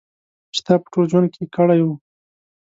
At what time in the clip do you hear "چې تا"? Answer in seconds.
0.53-0.73